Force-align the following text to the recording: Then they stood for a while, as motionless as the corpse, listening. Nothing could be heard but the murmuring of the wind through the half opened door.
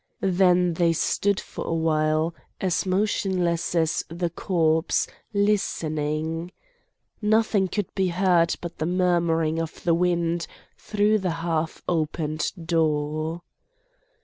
Then 0.33 0.73
they 0.73 0.93
stood 0.93 1.39
for 1.39 1.63
a 1.67 1.75
while, 1.75 2.33
as 2.59 2.87
motionless 2.87 3.75
as 3.75 4.03
the 4.09 4.31
corpse, 4.31 5.05
listening. 5.31 6.51
Nothing 7.21 7.67
could 7.67 7.93
be 7.93 8.07
heard 8.07 8.55
but 8.61 8.79
the 8.79 8.87
murmuring 8.87 9.59
of 9.61 9.83
the 9.83 9.93
wind 9.93 10.47
through 10.75 11.19
the 11.19 11.29
half 11.45 11.83
opened 11.87 12.51
door. 12.65 13.43